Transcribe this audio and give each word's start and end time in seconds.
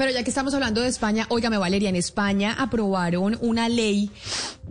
Pero 0.00 0.12
ya 0.12 0.22
que 0.22 0.30
estamos 0.30 0.54
hablando 0.54 0.80
de 0.80 0.88
España, 0.88 1.26
óigame 1.28 1.58
Valeria, 1.58 1.90
en 1.90 1.94
España 1.94 2.56
aprobaron 2.58 3.36
una 3.42 3.68
ley 3.68 4.10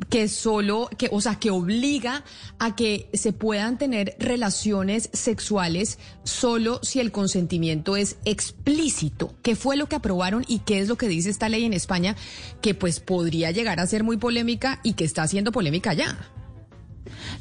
que 0.10 0.28
solo, 0.28 0.90
que, 0.98 1.08
o 1.12 1.22
sea, 1.22 1.36
que 1.36 1.52
obliga 1.52 2.24
a 2.58 2.76
que 2.76 3.12
se 3.14 3.32
puedan 3.32 3.78
tener 3.78 4.16
relaciones 4.18 5.12
sexuales 5.14 6.00
solo 6.24 6.80
si 6.82 7.00
el 7.00 7.12
consentimiento 7.12 7.96
es 7.96 8.18
explícito. 8.26 9.36
¿Qué 9.44 9.56
fue 9.56 9.78
lo 9.78 9.86
que 9.86 9.98
aprobaron 9.98 10.46
y 10.48 10.62
qué 10.62 10.80
es 10.80 10.88
lo 10.88 10.98
que 10.98 11.08
dice 11.08 11.30
esta 11.30 11.48
ley 11.48 11.64
en 11.64 11.74
España 11.74 12.16
que 12.64 12.74
pues 12.74 13.00
podría 13.00 13.52
llegar 13.52 13.80
a 13.80 13.86
ser 13.86 14.04
muy 14.04 14.18
polémica 14.18 14.80
y 14.82 14.94
que 14.94 15.04
está 15.04 15.22
haciendo 15.22 15.52
polémica 15.52 15.94
ya? 15.94 16.18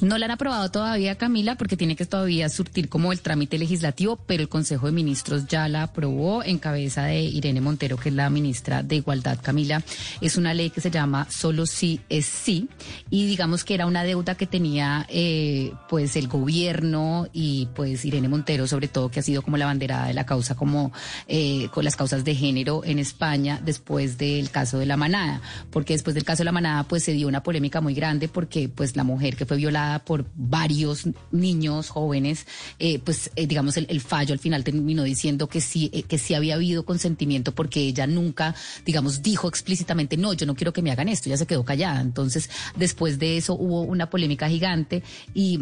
No 0.01 0.19
la 0.19 0.27
han 0.27 0.33
aprobado 0.33 0.71
todavía, 0.71 1.17
Camila, 1.17 1.57
porque 1.57 1.77
tiene 1.77 1.97
que 1.97 2.07
todavía 2.07 2.49
surtir 2.49 2.89
como 2.89 3.13
el 3.13 3.21
trámite 3.21 3.59
legislativo, 3.59 4.17
pero 4.27 4.43
el 4.43 4.49
Consejo 4.49 4.87
de 4.87 4.93
Ministros 4.93 5.47
ya 5.47 5.69
la 5.69 5.85
aprobó 5.85 6.43
en 6.43 6.59
cabeza 6.59 7.05
de 7.05 7.21
Irene 7.21 7.61
Montero, 7.61 7.97
que 7.97 8.09
es 8.09 8.15
la 8.15 8.31
ministra 8.31 8.83
de 8.83 8.97
Igualdad, 8.97 9.39
Camila. 9.43 9.83
Es 10.21 10.37
una 10.37 10.55
ley 10.55 10.71
que 10.71 10.81
se 10.81 10.91
llama 10.91 11.27
Solo 11.31 11.67
sí 11.67 12.01
es 12.09 12.27
sí, 12.27 12.69
y 13.11 13.27
digamos 13.27 13.65
que 13.65 13.75
era 13.75 13.87
una 13.87 14.05
deuda 14.05 14.35
que 14.35 14.47
tenía 14.47 15.07
eh, 15.09 15.73
pues 15.89 16.17
el 16.17 16.29
gobierno 16.29 17.29
y 17.33 17.69
pues 17.75 18.05
Irene 18.05 18.29
Montero, 18.29 18.67
sobre 18.67 18.89
todo, 18.89 19.11
que 19.11 19.21
ha 19.21 19.23
sido 19.23 19.43
como 19.43 19.57
la 19.57 19.67
banderada 19.67 20.07
de 20.07 20.15
la 20.15 20.27
causa, 20.27 20.55
como 20.55 20.93
eh, 21.27 21.69
con 21.73 21.85
las 21.85 21.97
causas 21.97 22.25
de 22.25 22.35
género 22.35 22.83
en 22.85 22.99
España 22.99 23.61
después 23.65 24.19
del 24.19 24.51
caso 24.51 24.79
de 24.79 24.87
la 24.87 24.97
manada, 24.97 25.41
porque 25.71 25.95
después 25.95 26.15
del 26.15 26.25
caso 26.25 26.39
de 26.39 26.47
la 26.47 26.53
manada 26.53 26.85
pues 26.85 27.05
se 27.05 27.13
dio 27.13 27.29
una 27.29 27.43
polémica 27.43 27.81
muy 27.81 27.95
grande 27.95 28.29
porque 28.29 28.69
pues 28.69 28.97
la 28.97 29.05
mujer 29.05 29.37
que 29.37 29.47
fue 29.47 29.58
violada 29.59 29.99
por 29.99 30.25
varios 30.35 31.05
niños 31.31 31.91
jóvenes, 31.91 32.47
eh, 32.79 32.99
pues 33.01 33.31
eh, 33.37 33.47
digamos 33.47 33.77
el, 33.77 34.01
fallo 34.01 34.33
al 34.33 34.39
final 34.39 34.65
terminó 34.65 35.03
diciendo 35.03 35.49
que 35.49 35.61
sí, 35.61 35.91
eh, 35.93 36.05
que 36.05 36.17
sí 36.17 36.33
había 36.33 36.55
habido 36.55 36.87
consentimiento 36.87 37.55
porque 37.55 37.81
ella 37.81 38.07
nunca, 38.07 38.55
digamos, 38.87 39.23
dijo 39.23 39.49
explícitamente, 39.49 40.17
no, 40.17 40.33
yo 40.33 40.47
no 40.47 40.55
quiero 40.55 40.73
que 40.73 40.81
me 40.81 40.91
hagan 40.91 41.09
esto, 41.09 41.29
ya 41.29 41.37
se 41.37 41.47
quedó 41.47 41.65
callada. 41.65 42.01
Entonces, 42.01 42.49
después 42.77 43.19
de 43.19 43.37
eso 43.37 43.55
hubo 43.55 43.83
una 43.83 44.09
polémica 44.09 44.49
gigante 44.49 45.03
y 45.35 45.61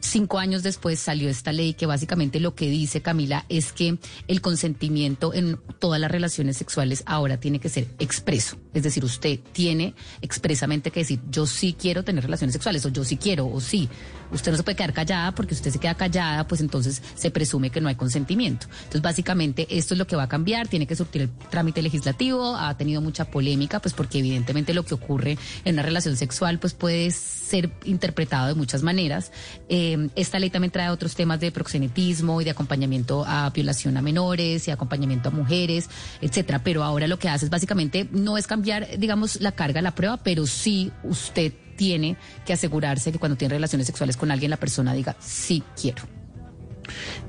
cinco 0.00 0.38
años 0.38 0.62
después 0.62 0.98
salió 0.98 1.28
esta 1.28 1.52
ley 1.52 1.74
que 1.74 1.86
básicamente 1.86 2.40
lo 2.40 2.54
que 2.54 2.70
dice 2.70 3.02
Camila 3.02 3.44
es 3.48 3.72
que 3.72 3.98
el 4.28 4.40
consentimiento 4.40 5.34
en 5.34 5.58
todas 5.78 6.00
las 6.00 6.10
relaciones 6.10 6.56
sexuales 6.56 7.02
ahora 7.06 7.38
tiene 7.38 7.58
que 7.58 7.68
ser 7.68 7.88
expreso. 7.98 8.56
Es 8.72 8.82
decir, 8.82 9.04
usted 9.04 9.40
tiene 9.52 9.94
expresamente 10.20 10.90
que 10.90 11.00
decir, 11.00 11.20
yo 11.30 11.46
sí 11.46 11.74
quiero 11.78 12.04
tener 12.04 12.24
relaciones 12.24 12.52
sexuales 12.52 12.84
o 12.86 12.88
yo 12.88 13.04
sí 13.04 13.15
quiero 13.18 13.46
o 13.46 13.60
sí. 13.60 13.88
Usted 14.32 14.50
no 14.50 14.56
se 14.56 14.64
puede 14.64 14.76
quedar 14.76 14.92
callada 14.92 15.32
porque 15.32 15.54
usted 15.54 15.70
se 15.70 15.78
queda 15.78 15.94
callada, 15.94 16.46
pues 16.46 16.60
entonces 16.60 17.02
se 17.14 17.30
presume 17.30 17.70
que 17.70 17.80
no 17.80 17.88
hay 17.88 17.94
consentimiento. 17.94 18.66
Entonces, 18.78 19.02
básicamente, 19.02 19.66
esto 19.70 19.94
es 19.94 19.98
lo 19.98 20.06
que 20.06 20.16
va 20.16 20.24
a 20.24 20.28
cambiar, 20.28 20.68
tiene 20.68 20.86
que 20.86 20.96
surtir 20.96 21.22
el 21.22 21.30
trámite 21.50 21.82
legislativo, 21.82 22.56
ha 22.56 22.76
tenido 22.76 23.00
mucha 23.00 23.26
polémica, 23.26 23.80
pues 23.80 23.94
porque 23.94 24.18
evidentemente 24.18 24.74
lo 24.74 24.84
que 24.84 24.94
ocurre 24.94 25.38
en 25.64 25.74
una 25.74 25.82
relación 25.82 26.16
sexual, 26.16 26.58
pues 26.58 26.74
puede 26.74 27.10
ser 27.10 27.70
interpretado 27.84 28.48
de 28.48 28.54
muchas 28.54 28.82
maneras. 28.82 29.30
Eh, 29.68 30.08
esta 30.16 30.38
ley 30.38 30.50
también 30.50 30.72
trae 30.72 30.90
otros 30.90 31.14
temas 31.14 31.38
de 31.38 31.52
proxenetismo 31.52 32.40
y 32.40 32.44
de 32.44 32.50
acompañamiento 32.50 33.24
a 33.26 33.50
violación 33.50 33.96
a 33.96 34.02
menores 34.02 34.66
y 34.66 34.70
acompañamiento 34.70 35.28
a 35.28 35.32
mujeres, 35.32 35.88
etcétera. 36.20 36.62
Pero 36.64 36.82
ahora 36.82 37.06
lo 37.06 37.18
que 37.18 37.28
hace 37.28 37.44
es 37.44 37.50
básicamente 37.50 38.08
no 38.10 38.36
es 38.36 38.46
cambiar, 38.46 38.98
digamos, 38.98 39.40
la 39.40 39.52
carga 39.52 39.78
de 39.78 39.82
la 39.82 39.94
prueba, 39.94 40.16
pero 40.16 40.46
sí 40.46 40.90
usted 41.04 41.52
tiene 41.76 42.16
que 42.44 42.52
asegurarse 42.52 43.12
que 43.12 43.18
cuando 43.18 43.36
tiene 43.36 43.54
relaciones 43.54 43.86
sexuales 43.86 44.16
con 44.16 44.30
alguien 44.30 44.50
la 44.50 44.56
persona 44.56 44.94
diga 44.94 45.16
sí 45.20 45.62
quiero. 45.80 46.02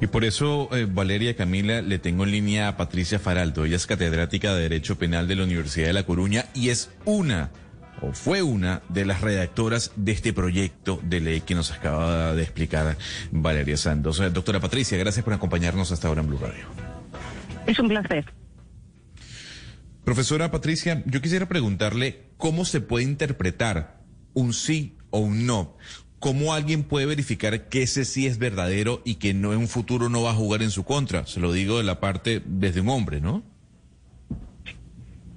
Y 0.01 0.07
por 0.07 0.23
eso, 0.23 0.69
eh, 0.75 0.87
Valeria 0.89 1.35
Camila, 1.35 1.81
le 1.81 1.99
tengo 1.99 2.23
en 2.23 2.31
línea 2.31 2.67
a 2.67 2.77
Patricia 2.77 3.19
Faraldo. 3.19 3.65
Ella 3.65 3.75
es 3.75 3.87
catedrática 3.87 4.53
de 4.53 4.61
Derecho 4.61 4.97
Penal 4.97 5.27
de 5.27 5.35
la 5.35 5.43
Universidad 5.43 5.87
de 5.87 5.93
La 5.93 6.03
Coruña 6.03 6.45
y 6.53 6.69
es 6.69 6.91
una, 7.05 7.49
o 8.01 8.11
fue 8.13 8.41
una, 8.41 8.81
de 8.89 9.05
las 9.05 9.21
redactoras 9.21 9.91
de 9.95 10.11
este 10.11 10.33
proyecto 10.33 10.99
de 11.03 11.19
ley 11.19 11.41
que 11.41 11.55
nos 11.55 11.71
acaba 11.71 12.35
de 12.35 12.43
explicar 12.43 12.97
Valeria 13.31 13.77
Santos. 13.77 14.19
Eh, 14.19 14.29
doctora 14.29 14.59
Patricia, 14.59 14.97
gracias 14.97 15.23
por 15.23 15.33
acompañarnos 15.33 15.91
hasta 15.91 16.07
ahora 16.07 16.21
en 16.21 16.27
Blue 16.27 16.39
Radio. 16.39 16.65
Es 17.65 17.79
un 17.79 17.89
placer. 17.89 18.25
Profesora 20.03 20.51
Patricia, 20.51 21.03
yo 21.05 21.21
quisiera 21.21 21.49
preguntarle 21.49 22.29
cómo 22.37 22.63
se 22.63 22.79
puede 22.79 23.03
interpretar 23.03 23.97
un 24.33 24.53
sí 24.53 24.95
o 25.09 25.19
un 25.19 25.45
no. 25.45 25.75
¿Cómo 26.19 26.53
alguien 26.53 26.83
puede 26.83 27.05
verificar 27.05 27.69
que 27.69 27.83
ese 27.83 28.03
sí 28.03 28.25
es 28.25 28.39
verdadero 28.39 29.01
y 29.05 29.15
que 29.15 29.33
no 29.33 29.53
en 29.53 29.59
un 29.59 29.67
futuro 29.67 30.09
no 30.09 30.23
va 30.23 30.31
a 30.31 30.35
jugar 30.35 30.63
en 30.63 30.71
su 30.71 30.83
contra? 30.83 31.25
Se 31.27 31.39
lo 31.39 31.51
digo 31.51 31.77
de 31.77 31.83
la 31.83 31.99
parte 31.99 32.41
desde 32.43 32.81
un 32.81 32.89
hombre, 32.89 33.21
¿no? 33.21 33.43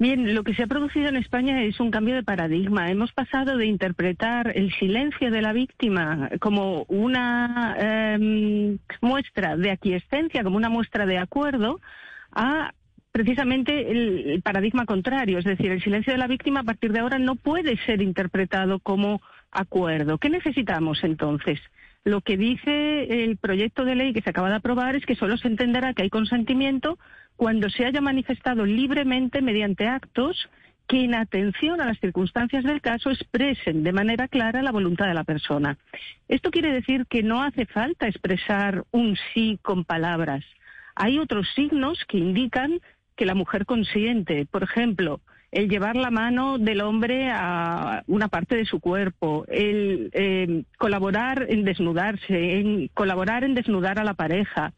Bien, 0.00 0.34
lo 0.34 0.45
que 0.45 0.55
se 0.55 0.62
ha 0.62 0.67
producido 0.67 1.09
en 1.09 1.17
España 1.17 1.62
es 1.62 1.79
un 1.79 1.91
cambio 1.91 2.15
de 2.15 2.23
paradigma. 2.23 2.91
Hemos 2.91 3.12
pasado 3.12 3.59
de 3.59 3.67
interpretar 3.67 4.50
el 4.56 4.73
silencio 4.73 5.31
de 5.31 5.43
la 5.43 5.53
víctima 5.53 6.31
como 6.41 6.84
una 6.89 7.77
em, 7.79 8.79
muestra 9.03 9.59
de 9.59 9.71
aquiescencia, 9.71 10.43
como 10.43 10.56
una 10.56 10.71
muestra 10.71 11.05
de 11.05 11.19
acuerdo, 11.19 11.83
a 12.33 12.73
precisamente 13.12 13.91
el, 13.91 14.41
paradigma 14.43 14.87
contrario, 14.87 15.38
es 15.38 15.44
decir, 15.44 15.71
el 15.71 15.82
silencio 15.82 16.12
de 16.12 16.19
la 16.19 16.26
víctima 16.26 16.60
a 16.60 16.65
partir 16.65 16.93
de 16.93 17.00
ahora 17.00 17.19
no 17.19 17.37
puede 17.37 17.76
ser 17.84 18.03
interpretado 18.03 18.78
como 18.78 19.21
acuerdo. 19.50 20.19
¿Qué 20.19 20.31
necesitamos 20.31 21.03
entonces? 21.03 21.60
Lo 22.04 22.20
que 22.22 22.37
dice 22.37 23.25
el 23.25 23.37
proyecto 23.37 23.84
de 23.84 23.94
ley 23.94 24.12
que 24.12 24.22
se 24.22 24.31
acaba 24.31 24.49
de 24.49 24.56
aprobar 24.56 24.97
es 24.97 25.04
que 25.04 25.16
solo 25.16 25.37
se 25.37 25.49
entenderá 25.49 25.93
que 25.93 26.03
hay 26.03 26.10
consentimiento 26.10 26.99
cuando 27.37 27.69
se 27.69 27.84
haya 27.84 28.00
manifestado 28.00 28.65
libremente 28.65 29.43
mediante 29.43 29.87
actos 29.87 30.49
que 30.87 31.04
en 31.04 31.15
atención 31.15 31.81
a 31.81 31.87
las 31.87 32.00
circunstancias 32.00 32.65
del 32.65 32.81
caso 32.81 33.10
expresen 33.10 33.84
de 33.84 33.93
manera 33.93 34.28
clara 34.28 34.62
la 34.62 34.72
voluntad 34.72 35.06
de 35.06 35.15
la 35.15 35.25
persona. 35.25 35.78
Esto 36.26 36.50
quiere 36.50 36.72
decir 36.72 37.06
que 37.06 37.22
no 37.22 37.43
hace 37.43 37.66
falta 37.66 38.09
expresar 38.09 38.84
un 38.91 39.16
sí 39.32 39.59
con 39.62 39.84
palabras. 39.84 40.44
Hay 40.97 41.19
otros 41.19 41.47
signos 41.54 42.04
que 42.09 42.19
indican 42.19 42.81
que 43.20 43.26
la 43.26 43.34
mujer 43.34 43.66
consiente. 43.66 44.47
Por 44.47 44.62
ejemplo, 44.62 45.20
el 45.53 45.69
llevar 45.69 45.94
la 45.94 46.10
mano 46.10 46.56
del 46.56 46.81
hombre 46.81 47.31
a 47.31 48.03
una 48.06 48.28
parte 48.28 48.56
de 48.56 48.64
su 48.64 48.81
cuerpo, 48.81 49.44
el 49.47 50.08
eh, 50.14 50.62
colaborar 50.78 51.44
en 51.50 51.66
desnudarse, 51.66 52.58
en 52.58 52.88
colaborar 52.94 53.44
en 53.44 53.54
desnudar 53.54 53.98
a 53.98 54.04
la 54.04 54.14
pareja. 54.14 54.72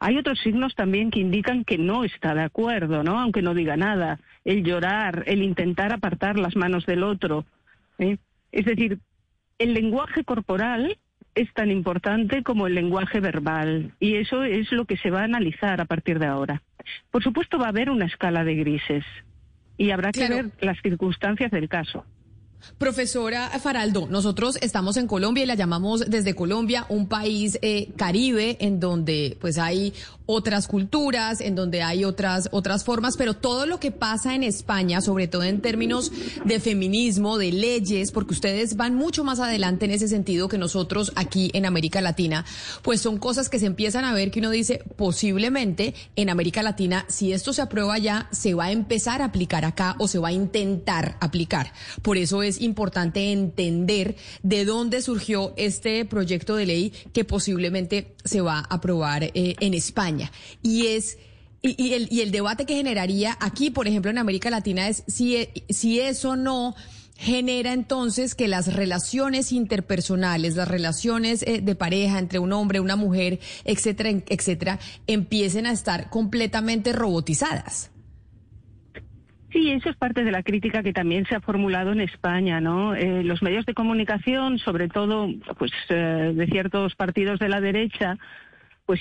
Hay 0.00 0.18
otros 0.18 0.38
signos 0.40 0.74
también 0.74 1.10
que 1.10 1.20
indican 1.20 1.64
que 1.64 1.78
no 1.78 2.04
está 2.04 2.34
de 2.34 2.42
acuerdo, 2.42 3.02
¿no? 3.02 3.18
Aunque 3.18 3.40
no 3.40 3.54
diga 3.54 3.78
nada. 3.78 4.20
El 4.44 4.64
llorar, 4.64 5.24
el 5.24 5.42
intentar 5.42 5.94
apartar 5.94 6.38
las 6.38 6.56
manos 6.56 6.84
del 6.84 7.04
otro. 7.04 7.46
¿eh? 7.98 8.18
Es 8.52 8.66
decir, 8.66 8.98
el 9.58 9.72
lenguaje 9.72 10.24
corporal 10.24 10.98
es 11.34 11.50
tan 11.54 11.70
importante 11.70 12.42
como 12.42 12.66
el 12.66 12.74
lenguaje 12.74 13.20
verbal 13.20 13.92
y 13.98 14.16
eso 14.16 14.44
es 14.44 14.70
lo 14.72 14.84
que 14.84 14.98
se 14.98 15.10
va 15.10 15.22
a 15.22 15.24
analizar 15.24 15.80
a 15.80 15.86
partir 15.86 16.18
de 16.18 16.26
ahora. 16.26 16.60
Por 17.10 17.22
supuesto 17.22 17.58
va 17.58 17.66
a 17.66 17.70
haber 17.70 17.90
una 17.90 18.06
escala 18.06 18.44
de 18.44 18.54
grises 18.54 19.04
y 19.76 19.90
habrá 19.90 20.12
que 20.12 20.28
ver 20.28 20.50
las 20.60 20.80
circunstancias 20.82 21.50
del 21.50 21.68
caso. 21.68 22.04
Profesora 22.78 23.50
Faraldo, 23.60 24.06
nosotros 24.08 24.56
estamos 24.60 24.96
en 24.96 25.06
Colombia 25.06 25.44
y 25.44 25.46
la 25.46 25.54
llamamos 25.54 26.08
desde 26.08 26.34
Colombia 26.34 26.86
un 26.88 27.08
país 27.08 27.58
eh, 27.62 27.88
caribe 27.96 28.56
en 28.60 28.78
donde 28.78 29.36
pues 29.40 29.58
hay 29.58 29.92
otras 30.26 30.68
culturas, 30.68 31.40
en 31.40 31.54
donde 31.54 31.82
hay 31.82 32.04
otras 32.04 32.50
otras 32.52 32.84
formas, 32.84 33.16
pero 33.16 33.34
todo 33.34 33.64
lo 33.64 33.80
que 33.80 33.90
pasa 33.90 34.34
en 34.34 34.42
España, 34.42 35.00
sobre 35.00 35.26
todo 35.26 35.42
en 35.42 35.62
términos 35.62 36.12
de 36.44 36.60
feminismo, 36.60 37.38
de 37.38 37.50
leyes, 37.50 38.12
porque 38.12 38.34
ustedes 38.34 38.76
van 38.76 38.94
mucho 38.94 39.24
más 39.24 39.40
adelante 39.40 39.86
en 39.86 39.90
ese 39.90 40.06
sentido 40.06 40.48
que 40.48 40.58
nosotros 40.58 41.12
aquí 41.16 41.50
en 41.54 41.64
América 41.64 42.00
Latina, 42.00 42.44
pues 42.82 43.00
son 43.00 43.18
cosas 43.18 43.48
que 43.48 43.58
se 43.58 43.66
empiezan 43.66 44.04
a 44.04 44.12
ver 44.12 44.30
que 44.30 44.40
uno 44.40 44.50
dice 44.50 44.84
posiblemente 44.96 45.94
en 46.14 46.28
América 46.28 46.62
Latina 46.62 47.06
si 47.08 47.32
esto 47.32 47.52
se 47.52 47.62
aprueba 47.62 47.98
ya 47.98 48.28
se 48.30 48.54
va 48.54 48.66
a 48.66 48.72
empezar 48.72 49.22
a 49.22 49.26
aplicar 49.26 49.64
acá 49.64 49.96
o 49.98 50.08
se 50.08 50.18
va 50.18 50.28
a 50.28 50.32
intentar 50.32 51.16
aplicar. 51.20 51.72
Por 52.02 52.18
eso 52.18 52.42
es 52.42 52.47
importante 52.60 53.30
entender 53.30 54.16
de 54.42 54.64
dónde 54.64 55.02
surgió 55.02 55.52
este 55.58 56.04
proyecto 56.06 56.56
de 56.56 56.66
ley 56.66 56.92
que 57.12 57.24
posiblemente 57.24 58.14
se 58.24 58.40
va 58.40 58.60
a 58.60 58.74
aprobar 58.74 59.24
eh, 59.24 59.54
en 59.60 59.74
España. 59.74 60.32
Y 60.62 60.86
es 60.86 61.18
y, 61.60 61.92
el, 61.92 62.08
y 62.10 62.20
el 62.20 62.30
debate 62.30 62.66
que 62.66 62.76
generaría 62.76 63.36
aquí, 63.40 63.70
por 63.70 63.88
ejemplo, 63.88 64.10
en 64.10 64.18
América 64.18 64.48
Latina 64.48 64.88
es 64.88 65.02
si, 65.08 65.48
si 65.68 66.00
eso 66.00 66.36
no 66.36 66.74
genera 67.18 67.72
entonces 67.72 68.36
que 68.36 68.46
las 68.46 68.72
relaciones 68.72 69.50
interpersonales, 69.50 70.54
las 70.54 70.68
relaciones 70.68 71.42
eh, 71.42 71.60
de 71.60 71.74
pareja 71.74 72.20
entre 72.20 72.38
un 72.38 72.52
hombre, 72.52 72.78
una 72.78 72.94
mujer, 72.94 73.40
etcétera, 73.64 74.10
etcétera, 74.28 74.78
empiecen 75.08 75.66
a 75.66 75.72
estar 75.72 76.10
completamente 76.10 76.92
robotizadas. 76.92 77.90
Sí, 79.50 79.70
eso 79.70 79.88
es 79.88 79.96
parte 79.96 80.24
de 80.24 80.30
la 80.30 80.42
crítica 80.42 80.82
que 80.82 80.92
también 80.92 81.24
se 81.26 81.34
ha 81.34 81.40
formulado 81.40 81.92
en 81.92 82.00
España, 82.00 82.60
¿no? 82.60 82.94
Eh, 82.94 83.24
los 83.24 83.42
medios 83.42 83.64
de 83.64 83.74
comunicación, 83.74 84.58
sobre 84.58 84.88
todo, 84.88 85.28
pues, 85.58 85.72
eh, 85.88 86.32
de 86.34 86.46
ciertos 86.46 86.94
partidos 86.94 87.38
de 87.38 87.48
la 87.48 87.60
derecha, 87.60 88.18
pues 88.88 89.00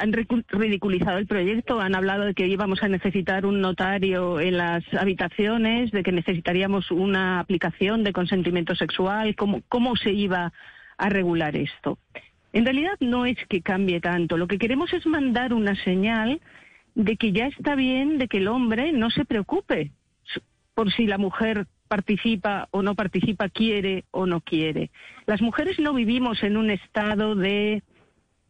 han 0.00 0.14
ridiculizado 0.14 1.18
el 1.18 1.26
proyecto, 1.26 1.78
han 1.78 1.94
hablado 1.94 2.24
de 2.24 2.32
que 2.32 2.46
íbamos 2.46 2.82
a 2.82 2.88
necesitar 2.88 3.44
un 3.44 3.60
notario 3.60 4.40
en 4.40 4.56
las 4.56 4.82
habitaciones, 4.94 5.90
de 5.90 6.02
que 6.02 6.10
necesitaríamos 6.10 6.90
una 6.90 7.38
aplicación 7.38 8.02
de 8.02 8.14
consentimiento 8.14 8.74
sexual, 8.74 9.36
cómo, 9.36 9.60
cómo 9.68 9.94
se 9.94 10.10
iba 10.12 10.54
a 10.96 11.08
regular 11.10 11.54
esto. 11.54 11.98
En 12.54 12.64
realidad 12.64 12.94
no 13.00 13.26
es 13.26 13.36
que 13.50 13.60
cambie 13.60 14.00
tanto, 14.00 14.38
lo 14.38 14.46
que 14.46 14.56
queremos 14.56 14.90
es 14.94 15.06
mandar 15.06 15.52
una 15.52 15.74
señal 15.84 16.40
de 16.96 17.16
que 17.16 17.30
ya 17.30 17.46
está 17.46 17.76
bien 17.76 18.18
de 18.18 18.26
que 18.26 18.38
el 18.38 18.48
hombre 18.48 18.90
no 18.92 19.10
se 19.10 19.24
preocupe 19.24 19.92
por 20.74 20.92
si 20.92 21.06
la 21.06 21.18
mujer 21.18 21.66
participa 21.88 22.68
o 22.72 22.82
no 22.82 22.94
participa, 22.94 23.48
quiere 23.48 24.04
o 24.10 24.26
no 24.26 24.40
quiere. 24.40 24.90
Las 25.26 25.40
mujeres 25.40 25.78
no 25.78 25.94
vivimos 25.94 26.42
en 26.42 26.56
un 26.56 26.70
estado 26.70 27.36
de 27.36 27.82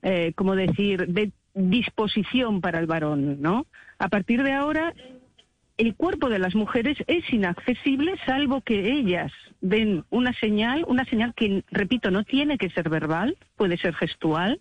eh, 0.02 0.32
como 0.36 0.54
decir, 0.54 1.08
de 1.08 1.32
disposición 1.54 2.60
para 2.60 2.78
el 2.78 2.86
varón, 2.86 3.40
¿no? 3.42 3.66
A 3.98 4.08
partir 4.08 4.42
de 4.44 4.52
ahora, 4.52 4.94
el 5.78 5.96
cuerpo 5.96 6.28
de 6.28 6.38
las 6.38 6.54
mujeres 6.54 6.96
es 7.08 7.24
inaccesible 7.32 8.14
salvo 8.24 8.60
que 8.60 8.92
ellas 8.92 9.32
den 9.60 10.04
una 10.10 10.32
señal, 10.34 10.84
una 10.86 11.04
señal 11.06 11.34
que, 11.34 11.64
repito, 11.70 12.10
no 12.12 12.22
tiene 12.22 12.58
que 12.58 12.70
ser 12.70 12.88
verbal, 12.88 13.36
puede 13.56 13.76
ser 13.78 13.94
gestual, 13.94 14.60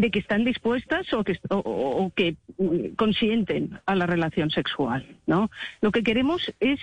de 0.00 0.10
que 0.12 0.20
están 0.20 0.44
dispuestas 0.44 1.12
o 1.12 1.24
que, 1.24 1.38
que 2.14 2.36
consienten 2.96 3.80
a 3.84 3.96
la 3.96 4.06
relación 4.06 4.50
sexual, 4.50 5.04
¿no? 5.26 5.50
Lo 5.80 5.90
que 5.90 6.04
queremos 6.04 6.40
es 6.60 6.78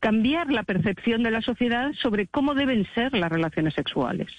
cambiar 0.00 0.50
la 0.50 0.62
percepción 0.62 1.22
de 1.22 1.30
la 1.30 1.40
sociedad 1.40 1.92
sobre 1.94 2.26
cómo 2.26 2.54
deben 2.54 2.86
ser 2.94 3.14
las 3.14 3.32
relaciones 3.32 3.72
sexuales. 3.72 4.30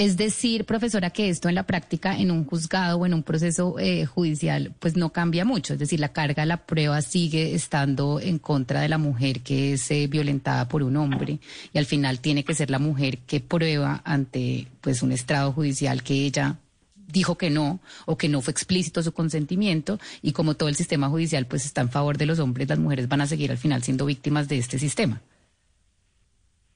Es 0.00 0.16
decir, 0.16 0.64
profesora, 0.64 1.10
que 1.10 1.28
esto 1.28 1.50
en 1.50 1.54
la 1.54 1.64
práctica, 1.64 2.16
en 2.16 2.30
un 2.30 2.46
juzgado 2.46 2.96
o 2.96 3.04
en 3.04 3.12
un 3.12 3.22
proceso 3.22 3.78
eh, 3.78 4.06
judicial, 4.06 4.72
pues 4.78 4.96
no 4.96 5.10
cambia 5.10 5.44
mucho. 5.44 5.74
Es 5.74 5.78
decir, 5.78 6.00
la 6.00 6.08
carga, 6.08 6.46
la 6.46 6.64
prueba 6.64 7.02
sigue 7.02 7.54
estando 7.54 8.18
en 8.18 8.38
contra 8.38 8.80
de 8.80 8.88
la 8.88 8.96
mujer 8.96 9.40
que 9.40 9.74
es 9.74 9.90
eh, 9.90 10.06
violentada 10.06 10.66
por 10.68 10.82
un 10.82 10.96
hombre 10.96 11.38
y 11.74 11.76
al 11.76 11.84
final 11.84 12.20
tiene 12.20 12.44
que 12.44 12.54
ser 12.54 12.70
la 12.70 12.78
mujer 12.78 13.18
que 13.18 13.40
prueba 13.40 14.00
ante 14.02 14.68
pues 14.80 15.02
un 15.02 15.12
estrado 15.12 15.52
judicial 15.52 16.02
que 16.02 16.24
ella 16.24 16.56
dijo 17.06 17.36
que 17.36 17.50
no 17.50 17.80
o 18.06 18.16
que 18.16 18.30
no 18.30 18.40
fue 18.40 18.52
explícito 18.52 19.02
su 19.02 19.12
consentimiento 19.12 20.00
y 20.22 20.32
como 20.32 20.54
todo 20.54 20.70
el 20.70 20.76
sistema 20.76 21.10
judicial 21.10 21.44
pues 21.44 21.66
está 21.66 21.82
en 21.82 21.90
favor 21.90 22.16
de 22.16 22.24
los 22.24 22.38
hombres, 22.38 22.70
las 22.70 22.78
mujeres 22.78 23.06
van 23.06 23.20
a 23.20 23.26
seguir 23.26 23.50
al 23.50 23.58
final 23.58 23.82
siendo 23.82 24.06
víctimas 24.06 24.48
de 24.48 24.56
este 24.56 24.78
sistema. 24.78 25.20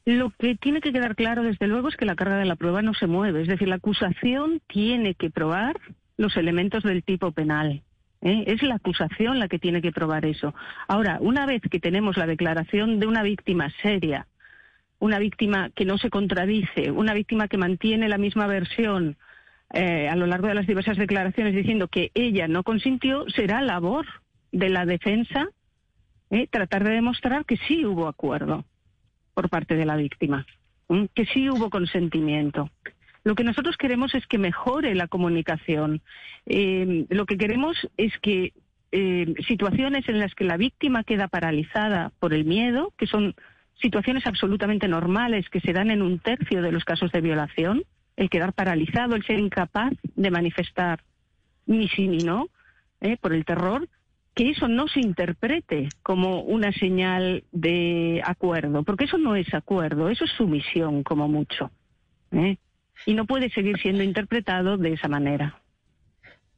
Lo 0.06 0.30
que 0.30 0.54
tiene 0.54 0.82
que 0.82 0.92
quedar 0.92 1.16
claro, 1.16 1.42
desde 1.42 1.66
luego, 1.66 1.88
es 1.88 1.96
que 1.96 2.04
la 2.04 2.14
carga 2.14 2.36
de 2.36 2.44
la 2.44 2.56
prueba 2.56 2.82
no 2.82 2.92
se 2.92 3.06
mueve. 3.06 3.40
Es 3.40 3.48
decir, 3.48 3.68
la 3.68 3.76
acusación 3.76 4.60
tiene 4.66 5.14
que 5.14 5.30
probar 5.30 5.80
los 6.18 6.36
elementos 6.36 6.82
del 6.82 7.02
tipo 7.02 7.32
penal. 7.32 7.82
¿eh? 8.20 8.44
Es 8.46 8.62
la 8.62 8.74
acusación 8.74 9.38
la 9.38 9.48
que 9.48 9.58
tiene 9.58 9.80
que 9.80 9.92
probar 9.92 10.26
eso. 10.26 10.54
Ahora, 10.88 11.18
una 11.20 11.46
vez 11.46 11.62
que 11.70 11.80
tenemos 11.80 12.18
la 12.18 12.26
declaración 12.26 13.00
de 13.00 13.06
una 13.06 13.22
víctima 13.22 13.72
seria, 13.80 14.26
una 14.98 15.18
víctima 15.18 15.70
que 15.70 15.86
no 15.86 15.96
se 15.96 16.10
contradice, 16.10 16.90
una 16.90 17.14
víctima 17.14 17.48
que 17.48 17.56
mantiene 17.56 18.08
la 18.08 18.18
misma 18.18 18.46
versión 18.46 19.16
eh, 19.72 20.08
a 20.08 20.16
lo 20.16 20.26
largo 20.26 20.48
de 20.48 20.54
las 20.54 20.66
diversas 20.66 20.98
declaraciones 20.98 21.54
diciendo 21.54 21.88
que 21.88 22.10
ella 22.14 22.46
no 22.46 22.62
consintió, 22.62 23.24
será 23.30 23.62
labor 23.62 24.06
de 24.52 24.68
la 24.68 24.84
defensa 24.84 25.48
¿eh? 26.30 26.46
tratar 26.46 26.84
de 26.84 26.92
demostrar 26.92 27.46
que 27.46 27.56
sí 27.56 27.86
hubo 27.86 28.06
acuerdo 28.06 28.64
por 29.34 29.50
parte 29.50 29.74
de 29.74 29.84
la 29.84 29.96
víctima, 29.96 30.46
que 31.14 31.26
sí 31.26 31.50
hubo 31.50 31.70
consentimiento. 31.70 32.70
Lo 33.24 33.34
que 33.34 33.44
nosotros 33.44 33.76
queremos 33.76 34.14
es 34.14 34.26
que 34.26 34.38
mejore 34.38 34.94
la 34.94 35.08
comunicación. 35.08 36.02
Eh, 36.46 37.06
lo 37.08 37.26
que 37.26 37.38
queremos 37.38 37.76
es 37.96 38.12
que 38.18 38.52
eh, 38.92 39.34
situaciones 39.48 40.08
en 40.08 40.18
las 40.18 40.34
que 40.34 40.44
la 40.44 40.56
víctima 40.56 41.04
queda 41.04 41.26
paralizada 41.26 42.12
por 42.20 42.34
el 42.34 42.44
miedo, 42.44 42.92
que 42.96 43.06
son 43.06 43.34
situaciones 43.80 44.26
absolutamente 44.26 44.88
normales 44.88 45.48
que 45.48 45.60
se 45.60 45.72
dan 45.72 45.90
en 45.90 46.02
un 46.02 46.18
tercio 46.18 46.62
de 46.62 46.70
los 46.70 46.84
casos 46.84 47.10
de 47.12 47.20
violación, 47.20 47.82
el 48.16 48.30
quedar 48.30 48.52
paralizado, 48.52 49.16
el 49.16 49.24
ser 49.24 49.38
incapaz 49.38 49.92
de 50.14 50.30
manifestar 50.30 51.02
ni 51.66 51.88
sí 51.88 52.06
ni 52.06 52.18
no, 52.18 52.48
eh, 53.00 53.16
por 53.16 53.32
el 53.32 53.44
terror, 53.44 53.88
que 54.34 54.50
eso 54.50 54.68
no 54.68 54.88
se 54.88 55.00
interprete 55.00 55.88
como 56.02 56.40
una 56.40 56.72
señal 56.72 57.44
de 57.52 58.20
acuerdo, 58.24 58.82
porque 58.82 59.04
eso 59.04 59.16
no 59.16 59.36
es 59.36 59.52
acuerdo, 59.54 60.08
eso 60.08 60.24
es 60.24 60.30
sumisión 60.32 61.02
como 61.04 61.28
mucho. 61.28 61.70
¿eh? 62.32 62.56
Y 63.06 63.14
no 63.14 63.26
puede 63.26 63.50
seguir 63.50 63.78
siendo 63.78 64.02
interpretado 64.02 64.76
de 64.76 64.94
esa 64.94 65.08
manera. 65.08 65.60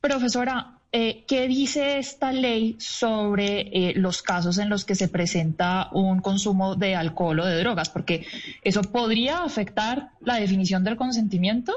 Profesora, 0.01 0.79
eh, 0.93 1.25
¿qué 1.27 1.49
dice 1.49 1.99
esta 1.99 2.33
ley 2.33 2.77
sobre 2.79 3.61
eh, 3.61 3.95
los 3.97 4.23
casos 4.23 4.57
en 4.59 4.71
los 4.71 4.85
que 4.85 4.95
se 4.95 5.09
presenta 5.09 5.91
un 5.93 6.21
consumo 6.21 6.77
de 6.77 6.95
alcohol 6.95 7.41
o 7.41 7.47
de 7.47 7.59
drogas? 7.59 7.91
Porque 7.91 8.25
eso 8.63 8.83
podría 8.83 9.43
afectar 9.43 10.11
la 10.21 10.37
definición 10.37 10.85
del 10.85 10.97
consentimiento. 10.97 11.73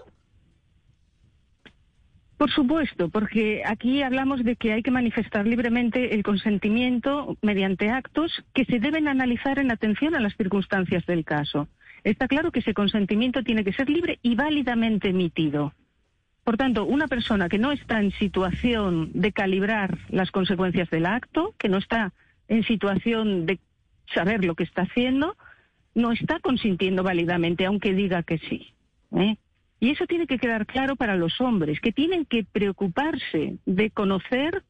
Por 2.40 2.52
supuesto, 2.52 3.10
porque 3.10 3.64
aquí 3.66 4.02
hablamos 4.02 4.46
de 4.46 4.56
que 4.56 4.72
hay 4.72 4.82
que 4.82 4.92
manifestar 4.92 5.46
libremente 5.46 6.16
el 6.16 6.24
consentimiento 6.24 7.36
mediante 7.42 7.90
actos 7.90 8.32
que 8.54 8.64
se 8.64 8.80
deben 8.80 9.10
analizar 9.10 9.60
en 9.60 9.72
atención 9.72 10.16
a 10.16 10.22
las 10.22 10.38
circunstancias 10.38 11.06
del 11.06 11.26
caso. 11.26 11.68
Está 12.06 12.30
claro 12.30 12.54
que 12.54 12.62
ese 12.62 12.74
consentimiento 12.74 13.44
tiene 13.44 13.66
que 13.66 13.74
ser 13.74 13.90
libre 13.90 14.20
y 14.22 14.36
válidamente 14.36 15.10
emitido. 15.10 15.74
Por 16.46 16.56
tanto, 16.56 16.86
una 16.86 17.10
persona 17.10 17.50
que 17.50 17.60
no 17.60 17.74
está 17.74 18.00
en 18.00 18.12
situación 18.12 19.12
de 19.14 19.34
calibrar 19.34 19.98
las 20.08 20.32
consecuencias 20.32 20.90
del 20.90 21.08
acto, 21.08 21.54
que 21.58 21.68
no 21.68 21.78
está 21.78 22.14
en 22.48 22.64
situación 22.64 23.48
de 23.48 23.60
saber 24.14 24.46
lo 24.46 24.56
que 24.56 24.64
está 24.64 24.84
haciendo, 24.84 25.36
no 25.94 26.14
está 26.14 26.40
consintiendo 26.40 27.04
válidamente, 27.04 27.66
aunque 27.66 27.94
diga 27.94 28.24
que 28.24 28.38
sí. 28.38 28.74
¿eh? 29.18 29.36
Y 29.80 29.92
eso 29.92 30.06
tiene 30.08 30.28
que 30.28 30.38
quedar 30.38 30.66
claro 30.66 30.96
para 30.96 31.16
los 31.16 31.40
hombres, 31.40 31.80
que 31.80 31.92
tienen 31.92 32.26
que 32.26 32.44
preocuparse 32.44 33.58
de 33.66 33.90
conocer 33.92 34.64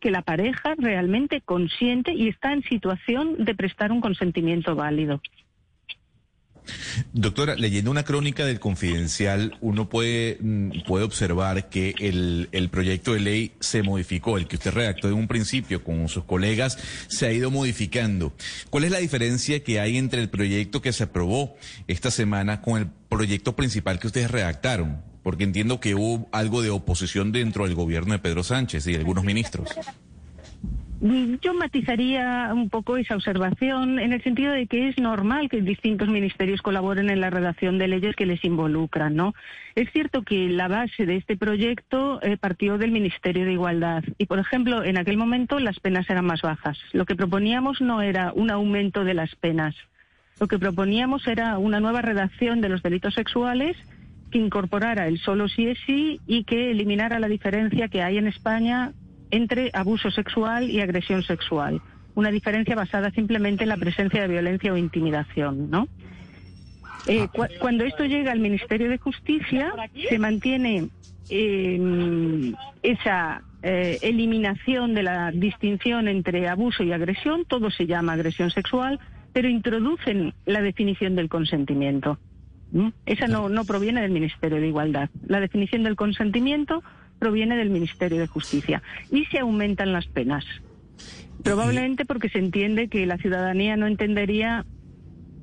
que 0.00 0.10
la 0.10 0.22
pareja 0.22 0.74
realmente 0.76 1.40
consiente 1.40 2.12
y 2.12 2.28
está 2.28 2.52
en 2.52 2.62
situación 2.62 3.44
de 3.44 3.54
prestar 3.54 3.92
un 3.92 4.00
consentimiento 4.00 4.74
válido. 4.74 5.20
Doctora, 7.12 7.54
leyendo 7.54 7.90
una 7.90 8.04
crónica 8.04 8.44
del 8.44 8.60
Confidencial, 8.60 9.56
uno 9.60 9.88
puede, 9.88 10.38
mm, 10.40 10.84
puede 10.86 11.04
observar 11.04 11.68
que 11.68 11.94
el, 11.98 12.48
el, 12.52 12.68
proyecto 12.68 13.14
de 13.14 13.20
ley 13.20 13.52
se 13.60 13.82
modificó, 13.82 14.38
el 14.38 14.46
que 14.46 14.56
usted 14.56 14.72
redactó 14.72 15.08
en 15.08 15.14
un 15.14 15.28
principio 15.28 15.82
con 15.82 16.08
sus 16.08 16.24
colegas, 16.24 16.78
se 17.08 17.26
ha 17.26 17.32
ido 17.32 17.50
modificando. 17.50 18.32
¿Cuál 18.70 18.84
es 18.84 18.90
la 18.90 18.98
diferencia 18.98 19.62
que 19.62 19.80
hay 19.80 19.96
entre 19.96 20.20
el 20.20 20.28
proyecto 20.28 20.80
que 20.80 20.92
se 20.92 21.04
aprobó 21.04 21.56
esta 21.88 22.10
semana 22.10 22.62
con 22.62 22.80
el 22.80 22.88
proyecto 23.08 23.56
principal 23.56 23.98
que 23.98 24.06
ustedes 24.06 24.30
redactaron? 24.30 25.02
Porque 25.22 25.44
entiendo 25.44 25.80
que 25.80 25.94
hubo 25.94 26.28
algo 26.32 26.62
de 26.62 26.70
oposición 26.70 27.32
dentro 27.32 27.64
del 27.64 27.74
gobierno 27.74 28.12
de 28.12 28.18
Pedro 28.20 28.42
Sánchez 28.42 28.86
y 28.86 28.92
de 28.92 28.98
algunos 28.98 29.24
ministros. 29.24 29.68
Yo 31.02 31.54
matizaría 31.54 32.50
un 32.52 32.68
poco 32.68 32.98
esa 32.98 33.14
observación 33.14 33.98
en 33.98 34.12
el 34.12 34.22
sentido 34.22 34.52
de 34.52 34.66
que 34.66 34.88
es 34.88 34.98
normal 34.98 35.48
que 35.48 35.62
distintos 35.62 36.08
ministerios 36.08 36.60
colaboren 36.60 37.08
en 37.08 37.22
la 37.22 37.30
redacción 37.30 37.78
de 37.78 37.88
leyes 37.88 38.14
que 38.14 38.26
les 38.26 38.44
involucran, 38.44 39.16
¿no? 39.16 39.32
Es 39.74 39.90
cierto 39.92 40.22
que 40.24 40.50
la 40.50 40.68
base 40.68 41.06
de 41.06 41.16
este 41.16 41.38
proyecto 41.38 42.20
eh, 42.22 42.36
partió 42.36 42.76
del 42.76 42.90
Ministerio 42.90 43.46
de 43.46 43.52
Igualdad 43.54 44.04
y, 44.18 44.26
por 44.26 44.40
ejemplo, 44.40 44.84
en 44.84 44.98
aquel 44.98 45.16
momento 45.16 45.58
las 45.58 45.80
penas 45.80 46.08
eran 46.10 46.26
más 46.26 46.42
bajas. 46.42 46.76
Lo 46.92 47.06
que 47.06 47.16
proponíamos 47.16 47.80
no 47.80 48.02
era 48.02 48.34
un 48.34 48.50
aumento 48.50 49.02
de 49.02 49.14
las 49.14 49.34
penas. 49.36 49.74
Lo 50.38 50.48
que 50.48 50.58
proponíamos 50.58 51.26
era 51.26 51.56
una 51.56 51.80
nueva 51.80 52.02
redacción 52.02 52.60
de 52.60 52.68
los 52.68 52.82
delitos 52.82 53.14
sexuales 53.14 53.74
que 54.30 54.38
incorporara 54.38 55.08
el 55.08 55.18
solo 55.18 55.48
sí 55.48 55.66
es 55.66 55.78
sí 55.86 56.20
y 56.26 56.44
que 56.44 56.70
eliminara 56.70 57.18
la 57.20 57.28
diferencia 57.28 57.88
que 57.88 58.02
hay 58.02 58.18
en 58.18 58.26
España 58.26 58.92
entre 59.30 59.70
abuso 59.72 60.10
sexual 60.10 60.70
y 60.70 60.80
agresión 60.80 61.22
sexual. 61.22 61.80
Una 62.14 62.30
diferencia 62.30 62.74
basada 62.74 63.10
simplemente 63.10 63.62
en 63.62 63.68
la 63.68 63.76
presencia 63.76 64.22
de 64.22 64.28
violencia 64.28 64.72
o 64.72 64.76
intimidación, 64.76 65.70
¿no? 65.70 65.88
Eh, 67.06 67.28
cuando 67.60 67.84
esto 67.84 68.04
llega 68.04 68.32
al 68.32 68.40
Ministerio 68.40 68.90
de 68.90 68.98
Justicia, 68.98 69.72
se 70.08 70.18
mantiene 70.18 70.88
em, 71.30 72.54
esa 72.82 73.42
eh, 73.62 73.98
eliminación 74.02 74.94
de 74.94 75.02
la 75.02 75.30
distinción 75.30 76.08
entre 76.08 76.48
abuso 76.48 76.82
y 76.82 76.92
agresión, 76.92 77.44
todo 77.46 77.70
se 77.70 77.86
llama 77.86 78.12
agresión 78.12 78.50
sexual, 78.50 79.00
pero 79.32 79.48
introducen 79.48 80.34
la 80.44 80.60
definición 80.60 81.14
del 81.14 81.28
consentimiento. 81.28 82.18
Esa 83.06 83.26
no, 83.26 83.48
no 83.48 83.64
proviene 83.64 84.02
del 84.02 84.12
Ministerio 84.12 84.60
de 84.60 84.68
Igualdad. 84.68 85.10
La 85.26 85.40
definición 85.40 85.82
del 85.82 85.96
consentimiento 85.96 86.82
proviene 87.20 87.56
del 87.56 87.70
Ministerio 87.70 88.18
de 88.18 88.26
Justicia 88.26 88.82
y 89.12 89.26
se 89.26 89.38
aumentan 89.38 89.92
las 89.92 90.06
penas. 90.08 90.44
Probablemente 91.44 92.04
porque 92.04 92.28
se 92.28 92.38
entiende 92.38 92.88
que 92.88 93.06
la 93.06 93.16
ciudadanía 93.18 93.76
no 93.76 93.86
entendería 93.86 94.66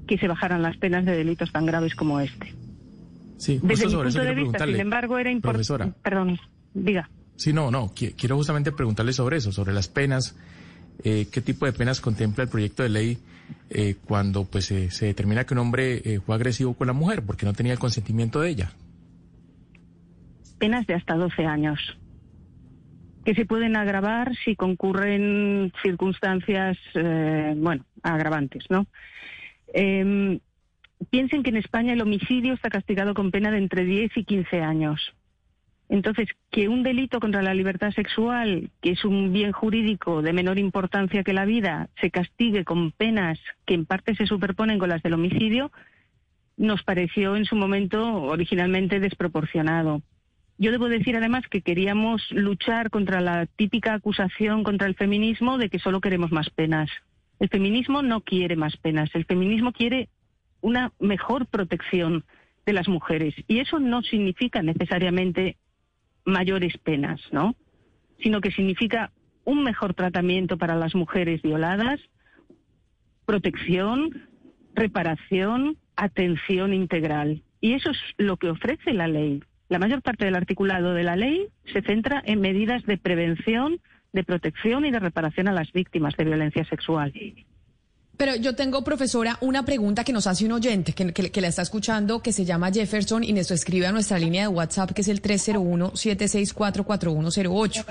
que 0.07 0.17
se 0.17 0.27
bajaran 0.27 0.62
las 0.62 0.75
penas 0.77 1.05
de 1.05 1.15
delitos 1.15 1.51
tan 1.51 1.65
graves 1.65 1.96
como 1.96 2.19
este. 2.19 2.53
Sí, 3.38 3.60
Desde 3.62 3.88
mi 3.88 3.93
punto 3.93 4.24
de 4.24 4.34
vista, 4.34 4.65
sin 4.65 4.79
embargo, 4.79 5.17
era 5.17 5.31
importante. 5.31 5.93
Perdón, 6.01 6.39
diga. 6.74 7.10
Sí, 7.36 7.53
no, 7.53 7.69
no. 7.69 7.93
Quiero 7.93 8.36
justamente 8.36 8.72
preguntarle 8.72 9.13
sobre 9.13 9.38
eso, 9.38 9.51
sobre 9.51 9.74
las 9.74 9.88
penas. 9.88 10.36
Eh, 11.03 11.27
¿Qué 11.31 11.41
tipo 11.41 11.65
de 11.67 11.74
penas 11.74 12.01
contempla 12.01 12.43
el 12.43 12.50
proyecto 12.50 12.81
de 12.81 12.89
ley 12.89 13.17
eh, 13.69 13.96
cuando 14.05 14.46
pues 14.46 14.65
se 14.65 15.05
determina 15.05 15.46
que 15.46 15.53
un 15.53 15.60
hombre 15.60 16.01
eh, 16.03 16.19
fue 16.25 16.34
agresivo 16.34 16.74
con 16.74 16.88
la 16.88 16.93
mujer 16.93 17.22
porque 17.24 17.46
no 17.46 17.53
tenía 17.53 17.74
el 17.74 17.79
consentimiento 17.79 18.41
de 18.41 18.50
ella? 18.50 18.72
Penas 20.59 20.87
de 20.87 20.95
hasta 20.95 21.15
12 21.15 21.45
años 21.45 21.97
que 23.27 23.35
se 23.35 23.45
pueden 23.45 23.75
agravar 23.75 24.33
si 24.45 24.55
concurren 24.55 25.73
circunstancias, 25.83 26.77
eh, 26.93 27.53
bueno, 27.57 27.83
agravantes, 28.01 28.63
¿no? 28.69 28.87
Em, 29.73 30.39
piensen 31.09 31.43
que 31.43 31.49
en 31.49 31.57
España 31.57 31.91
el 31.91 32.01
homicidio 32.01 32.53
está 32.53 32.69
castigado 32.69 33.13
con 33.13 33.31
pena 33.31 33.51
de 33.51 33.57
entre 33.57 33.83
10 33.83 34.15
y 34.15 34.23
15 34.23 34.61
años. 34.61 35.13
Entonces, 35.89 36.29
que 36.51 36.69
un 36.69 36.83
delito 36.83 37.19
contra 37.19 37.41
la 37.41 37.53
libertad 37.53 37.91
sexual, 37.91 38.69
que 38.81 38.91
es 38.91 39.03
un 39.03 39.33
bien 39.33 39.51
jurídico 39.51 40.21
de 40.21 40.31
menor 40.31 40.57
importancia 40.57 41.25
que 41.25 41.33
la 41.33 41.43
vida, 41.43 41.89
se 41.99 42.11
castigue 42.11 42.63
con 42.63 42.93
penas 42.93 43.39
que 43.65 43.73
en 43.73 43.85
parte 43.85 44.15
se 44.15 44.25
superponen 44.25 44.79
con 44.79 44.87
las 44.87 45.03
del 45.03 45.15
homicidio, 45.15 45.71
nos 46.55 46.81
pareció 46.83 47.35
en 47.35 47.43
su 47.43 47.57
momento 47.57 48.21
originalmente 48.23 49.01
desproporcionado. 49.01 50.01
Yo 50.57 50.71
debo 50.71 50.89
decir 50.89 51.15
además 51.15 51.43
que 51.47 51.61
queríamos 51.61 52.25
luchar 52.31 52.89
contra 52.89 53.21
la 53.21 53.45
típica 53.45 53.93
acusación 53.93 54.63
contra 54.63 54.87
el 54.87 54.95
feminismo 54.95 55.57
de 55.57 55.69
que 55.69 55.79
solo 55.79 56.01
queremos 56.01 56.31
más 56.31 56.49
penas. 56.49 56.89
El 57.39 57.49
feminismo 57.49 58.01
no 58.01 58.21
quiere 58.21 58.55
más 58.55 58.75
penas, 58.77 59.09
el 59.13 59.25
feminismo 59.25 59.71
quiere 59.71 60.09
una 60.61 60.91
mejor 60.99 61.45
protección 61.45 62.25
de 62.65 62.73
las 62.73 62.87
mujeres. 62.87 63.35
Y 63.47 63.59
eso 63.59 63.79
no 63.79 64.01
significa 64.01 64.63
necesariamente 64.63 65.57
mayores 66.25 66.77
penas, 66.79 67.21
¿no? 67.31 67.55
Sino 68.21 68.41
que 68.41 68.51
significa 68.51 69.11
un 69.45 69.63
mejor 69.63 69.93
tratamiento 69.93 70.57
para 70.57 70.75
las 70.75 70.95
mujeres 70.95 71.41
violadas, 71.43 71.99
protección, 73.25 74.27
reparación, 74.73 75.77
atención 75.95 76.73
integral. 76.73 77.43
Y 77.61 77.73
eso 77.73 77.91
es 77.91 77.97
lo 78.17 78.37
que 78.37 78.49
ofrece 78.49 78.93
la 78.93 79.07
ley. 79.07 79.41
La 79.69 79.79
mayor 79.79 80.01
parte 80.01 80.25
del 80.25 80.36
articulado 80.36 80.93
de 80.93 81.03
la 81.03 81.15
ley 81.15 81.47
se 81.74 81.81
centra 81.81 82.21
en 82.25 82.39
medidas 82.39 82.86
de 82.86 82.97
prevención, 82.97 83.79
de 84.13 84.24
protección 84.24 84.86
y 84.86 84.91
de 84.91 85.00
reparación 85.00 85.47
a 85.47 85.53
las 85.53 85.71
víctimas 85.74 86.15
de 86.15 86.24
violencia 86.24 86.63
sexual. 86.65 87.13
Pero 88.17 88.36
yo 88.36 88.55
tengo, 88.55 88.83
profesora, 88.83 89.38
una 89.41 89.63
pregunta 89.63 90.03
que 90.03 90.12
nos 90.12 90.25
hace 90.25 90.43
un 90.45 90.53
oyente 90.53 90.93
que, 90.93 91.13
que, 91.13 91.41
la 91.41 91.50
está 91.50 91.62
escuchando, 91.62 92.24
que 92.24 92.33
se 92.33 92.45
llama 92.45 92.71
Jefferson 92.71 93.24
y 93.24 93.31
nos 93.31 93.51
escribe 93.51 93.86
a 93.86 93.91
nuestra 93.91 94.17
línea 94.17 94.41
de 94.41 94.47
WhatsApp, 94.47 94.89
que 94.91 95.01
es 95.01 95.07
el 95.07 95.21
301-764-4108. 95.21 97.86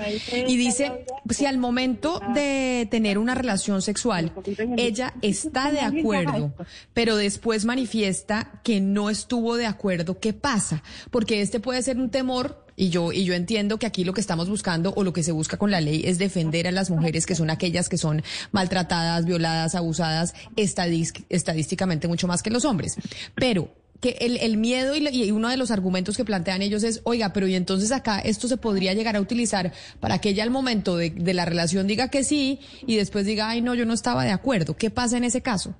Y 0.47 0.57
dice, 0.57 1.05
si 1.29 1.45
al 1.45 1.57
momento 1.57 2.19
de 2.33 2.89
tener 2.91 3.17
una 3.17 3.35
relación 3.35 3.81
sexual, 3.81 4.33
ella 4.75 5.13
está 5.21 5.71
de 5.71 5.79
acuerdo, 5.79 6.53
pero 6.93 7.15
después 7.15 7.63
manifiesta 7.63 8.59
que 8.63 8.81
no 8.81 9.09
estuvo 9.09 9.55
de 9.55 9.65
acuerdo, 9.65 10.19
¿qué 10.19 10.33
pasa? 10.33 10.83
Porque 11.09 11.39
este 11.41 11.61
puede 11.61 11.81
ser 11.81 11.97
un 11.97 12.09
temor 12.09 12.66
y 12.79 12.89
yo, 12.89 13.11
y 13.11 13.25
yo 13.25 13.33
entiendo 13.33 13.79
que 13.79 13.87
aquí 13.87 14.03
lo 14.03 14.13
que 14.13 14.21
estamos 14.21 14.47
buscando 14.47 14.93
o 14.95 15.03
lo 15.03 15.11
que 15.11 15.23
se 15.23 15.31
busca 15.31 15.57
con 15.57 15.71
la 15.71 15.81
ley 15.81 16.03
es 16.05 16.19
defender 16.19 16.67
a 16.67 16.71
las 16.71 16.91
mujeres 16.91 17.25
que 17.25 17.33
son 17.33 17.49
aquellas 17.49 17.89
que 17.89 17.97
son 17.97 18.21
maltratadas, 18.51 19.25
violadas, 19.25 19.73
abusadas 19.73 20.35
estadísticamente 20.55 22.07
mucho 22.07 22.27
más 22.27 22.43
que 22.43 22.51
los 22.51 22.65
hombres. 22.65 22.95
Pero 23.33 23.73
que 23.99 24.17
el, 24.21 24.37
el 24.37 24.57
miedo 24.57 24.95
y, 24.95 25.31
uno 25.31 25.49
de 25.49 25.57
los 25.57 25.71
argumentos 25.71 26.15
que 26.15 26.23
plantean 26.23 26.61
ellos 26.61 26.83
es, 26.83 27.01
oiga, 27.03 27.33
pero 27.33 27.47
y 27.47 27.55
entonces 27.55 27.91
acá 27.91 28.19
esto 28.19 28.47
se 28.47 28.57
podría 28.57 28.93
llegar 28.93 29.15
a 29.15 29.21
utilizar 29.21 29.73
para 29.99 30.19
que 30.19 30.29
ella 30.29 30.43
al 30.43 30.51
momento 30.51 30.97
de, 30.97 31.09
de 31.09 31.33
la 31.33 31.45
relación 31.45 31.87
diga 31.87 32.09
que 32.09 32.23
sí 32.23 32.59
y 32.85 32.97
después 32.97 33.25
diga, 33.25 33.49
ay, 33.49 33.61
no, 33.61 33.73
yo 33.73 33.87
no 33.87 33.93
estaba 33.95 34.23
de 34.23 34.31
acuerdo. 34.31 34.77
¿Qué 34.77 34.91
pasa 34.91 35.17
en 35.17 35.23
ese 35.23 35.41
caso? 35.41 35.73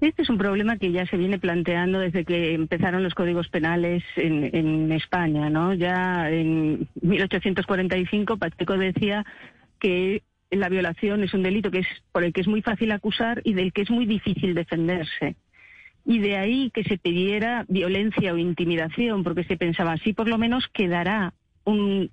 Este 0.00 0.22
es 0.22 0.30
un 0.30 0.38
problema 0.38 0.78
que 0.78 0.92
ya 0.92 1.04
se 1.06 1.18
viene 1.18 1.38
planteando 1.38 1.98
desde 1.98 2.24
que 2.24 2.54
empezaron 2.54 3.02
los 3.02 3.14
códigos 3.14 3.48
penales 3.48 4.02
en, 4.16 4.90
España, 4.92 5.50
¿no? 5.50 5.74
Ya 5.74 6.30
en 6.30 6.88
1845 7.02 8.38
Pacheco 8.38 8.78
decía 8.78 9.26
que 9.78 10.22
la 10.50 10.70
violación 10.70 11.22
es 11.22 11.34
un 11.34 11.42
delito 11.42 11.70
que 11.70 11.80
es 11.80 11.86
por 12.12 12.24
el 12.24 12.32
que 12.32 12.40
es 12.40 12.48
muy 12.48 12.62
fácil 12.62 12.92
acusar 12.92 13.42
y 13.44 13.52
del 13.52 13.72
que 13.74 13.82
es 13.82 13.90
muy 13.90 14.06
difícil 14.06 14.54
defenderse. 14.54 15.36
Y 16.06 16.18
de 16.18 16.38
ahí 16.38 16.70
que 16.70 16.82
se 16.82 16.96
pidiera 16.96 17.66
violencia 17.68 18.32
o 18.32 18.38
intimidación, 18.38 19.22
porque 19.22 19.44
se 19.44 19.58
pensaba 19.58 19.92
así 19.92 20.14
por 20.14 20.28
lo 20.28 20.38
menos 20.38 20.66
quedará 20.72 21.34
un 21.64 22.10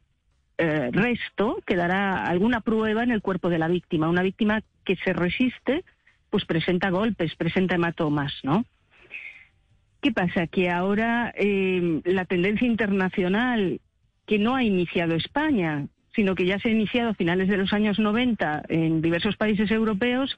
eh, 0.57 0.89
resto, 0.91 1.63
quedará 1.65 2.25
alguna 2.25 2.59
prueba 2.59 3.01
en 3.03 3.11
el 3.11 3.21
cuerpo 3.21 3.49
de 3.49 3.59
la 3.59 3.69
víctima, 3.69 4.09
una 4.09 4.23
víctima 4.23 4.61
que 4.83 4.97
se 4.97 5.13
resiste 5.13 5.85
pues 6.37 6.45
presenta 6.45 6.91
golpes, 6.91 7.33
presenta 7.35 7.73
hematomas, 7.73 8.31
¿no? 8.43 8.63
¿Qué 10.01 10.11
pasa? 10.11 10.45
Que 10.45 10.69
ahora 10.69 11.33
eh, 11.35 12.01
la 12.05 12.25
tendencia 12.25 12.67
internacional 12.67 13.81
que 14.27 14.37
no 14.37 14.55
ha 14.55 14.63
iniciado 14.63 15.15
España, 15.15 15.87
sino 16.13 16.35
que 16.35 16.45
ya 16.45 16.59
se 16.59 16.69
ha 16.69 16.71
iniciado 16.71 17.09
a 17.09 17.15
finales 17.15 17.47
de 17.47 17.57
los 17.57 17.73
años 17.73 17.97
90 17.97 18.65
en 18.69 19.01
diversos 19.01 19.35
países 19.35 19.71
europeos, 19.71 20.37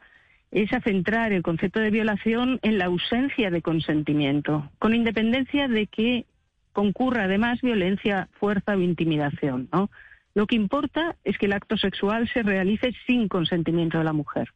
es 0.51 0.71
a 0.71 0.79
centrar 0.79 1.33
el 1.33 1.43
concepto 1.43 1.81
de 1.81 1.91
violación 1.91 2.59
en 2.61 2.77
la 2.77 2.85
ausencia 2.85 3.51
de 3.51 3.61
consentimiento, 3.61 4.71
con 4.79 4.95
independencia 4.95 5.67
de 5.67 5.87
que 5.87 6.25
concurra 6.71 7.25
además 7.25 7.59
violencia, 7.59 8.29
fuerza 8.39 8.77
o 8.77 8.79
intimidación. 8.79 9.67
¿no? 9.73 9.89
Lo 10.33 10.47
que 10.47 10.55
importa 10.55 11.17
es 11.25 11.37
que 11.37 11.47
el 11.47 11.53
acto 11.53 11.75
sexual 11.75 12.29
se 12.33 12.41
realice 12.41 12.93
sin 13.05 13.27
consentimiento 13.27 13.97
de 13.97 14.05
la 14.05 14.13
mujer. 14.13 14.47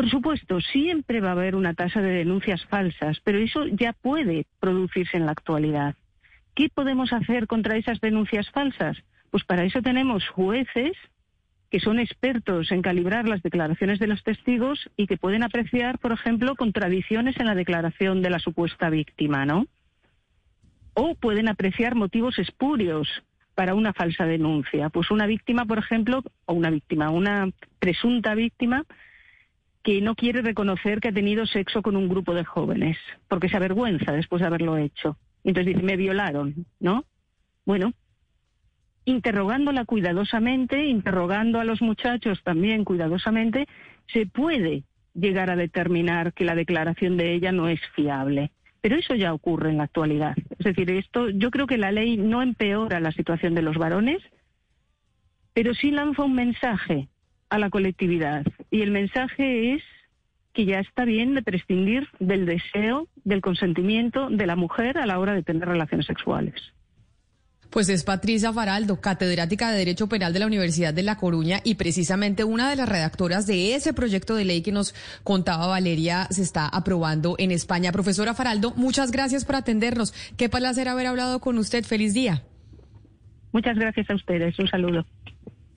Por 0.00 0.08
supuesto, 0.08 0.62
siempre 0.62 1.20
va 1.20 1.28
a 1.28 1.32
haber 1.32 1.54
una 1.54 1.74
tasa 1.74 2.00
de 2.00 2.08
denuncias 2.08 2.64
falsas, 2.64 3.20
pero 3.22 3.36
eso 3.36 3.66
ya 3.66 3.92
puede 3.92 4.46
producirse 4.58 5.18
en 5.18 5.26
la 5.26 5.32
actualidad. 5.32 5.94
¿Qué 6.54 6.70
podemos 6.70 7.12
hacer 7.12 7.46
contra 7.46 7.76
esas 7.76 8.00
denuncias 8.00 8.48
falsas? 8.48 8.96
Pues 9.30 9.44
para 9.44 9.64
eso 9.64 9.82
tenemos 9.82 10.26
jueces 10.26 10.92
que 11.70 11.80
son 11.80 11.98
expertos 11.98 12.72
en 12.72 12.80
calibrar 12.80 13.28
las 13.28 13.42
declaraciones 13.42 13.98
de 13.98 14.06
los 14.06 14.22
testigos 14.22 14.88
y 14.96 15.06
que 15.06 15.18
pueden 15.18 15.42
apreciar, 15.42 15.98
por 15.98 16.12
ejemplo, 16.12 16.56
contradicciones 16.56 17.38
en 17.38 17.44
la 17.44 17.54
declaración 17.54 18.22
de 18.22 18.30
la 18.30 18.38
supuesta 18.38 18.88
víctima, 18.88 19.44
¿no? 19.44 19.66
O 20.94 21.14
pueden 21.14 21.46
apreciar 21.46 21.94
motivos 21.94 22.38
espurios 22.38 23.06
para 23.54 23.74
una 23.74 23.92
falsa 23.92 24.24
denuncia. 24.24 24.88
Pues 24.88 25.10
una 25.10 25.26
víctima, 25.26 25.66
por 25.66 25.76
ejemplo, 25.76 26.22
o 26.46 26.54
una 26.54 26.70
víctima, 26.70 27.10
una 27.10 27.50
presunta 27.78 28.34
víctima, 28.34 28.86
que 29.82 30.00
no 30.00 30.14
quiere 30.14 30.42
reconocer 30.42 31.00
que 31.00 31.08
ha 31.08 31.12
tenido 31.12 31.46
sexo 31.46 31.82
con 31.82 31.96
un 31.96 32.08
grupo 32.08 32.34
de 32.34 32.44
jóvenes, 32.44 32.98
porque 33.28 33.48
se 33.48 33.56
avergüenza 33.56 34.12
después 34.12 34.40
de 34.40 34.46
haberlo 34.46 34.76
hecho. 34.76 35.16
Entonces 35.42 35.74
dice, 35.74 35.86
me 35.86 35.96
violaron, 35.96 36.66
¿no? 36.78 37.04
Bueno, 37.64 37.92
interrogándola 39.04 39.84
cuidadosamente, 39.86 40.86
interrogando 40.86 41.60
a 41.60 41.64
los 41.64 41.80
muchachos 41.80 42.42
también 42.44 42.84
cuidadosamente, 42.84 43.66
se 44.12 44.26
puede 44.26 44.84
llegar 45.14 45.50
a 45.50 45.56
determinar 45.56 46.34
que 46.34 46.44
la 46.44 46.54
declaración 46.54 47.16
de 47.16 47.34
ella 47.34 47.52
no 47.52 47.68
es 47.68 47.80
fiable. 47.94 48.50
Pero 48.82 48.96
eso 48.96 49.14
ya 49.14 49.34
ocurre 49.34 49.70
en 49.70 49.78
la 49.78 49.84
actualidad. 49.84 50.34
Es 50.58 50.64
decir, 50.64 50.90
esto, 50.90 51.28
yo 51.30 51.50
creo 51.50 51.66
que 51.66 51.76
la 51.76 51.92
ley 51.92 52.16
no 52.16 52.42
empeora 52.42 53.00
la 53.00 53.12
situación 53.12 53.54
de 53.54 53.62
los 53.62 53.76
varones, 53.76 54.22
pero 55.52 55.74
sí 55.74 55.90
lanza 55.90 56.24
un 56.24 56.34
mensaje 56.34 57.08
a 57.50 57.58
la 57.58 57.70
colectividad. 57.70 58.44
Y 58.70 58.82
el 58.82 58.90
mensaje 58.90 59.74
es 59.74 59.82
que 60.52 60.64
ya 60.64 60.80
está 60.80 61.04
bien 61.04 61.34
de 61.34 61.42
prescindir 61.42 62.08
del 62.18 62.46
deseo, 62.46 63.08
del 63.24 63.40
consentimiento 63.40 64.30
de 64.30 64.46
la 64.46 64.56
mujer 64.56 64.98
a 64.98 65.06
la 65.06 65.18
hora 65.18 65.34
de 65.34 65.42
tener 65.42 65.68
relaciones 65.68 66.06
sexuales. 66.06 66.72
Pues 67.70 67.88
es 67.88 68.02
Patricia 68.02 68.52
Faraldo, 68.52 69.00
catedrática 69.00 69.70
de 69.70 69.78
Derecho 69.78 70.08
Penal 70.08 70.32
de 70.32 70.40
la 70.40 70.46
Universidad 70.46 70.92
de 70.92 71.04
La 71.04 71.16
Coruña 71.16 71.60
y 71.62 71.76
precisamente 71.76 72.42
una 72.42 72.68
de 72.68 72.74
las 72.74 72.88
redactoras 72.88 73.46
de 73.46 73.76
ese 73.76 73.94
proyecto 73.94 74.34
de 74.34 74.44
ley 74.44 74.60
que 74.62 74.72
nos 74.72 74.92
contaba 75.22 75.68
Valeria 75.68 76.26
se 76.30 76.42
está 76.42 76.66
aprobando 76.66 77.36
en 77.38 77.52
España. 77.52 77.92
Profesora 77.92 78.34
Faraldo, 78.34 78.72
muchas 78.74 79.12
gracias 79.12 79.44
por 79.44 79.54
atendernos. 79.54 80.12
Qué 80.36 80.48
placer 80.48 80.88
haber 80.88 81.06
hablado 81.06 81.38
con 81.38 81.58
usted. 81.58 81.84
Feliz 81.84 82.12
día. 82.12 82.42
Muchas 83.52 83.76
gracias 83.76 84.10
a 84.10 84.14
ustedes. 84.16 84.58
Un 84.58 84.66
saludo. 84.66 85.06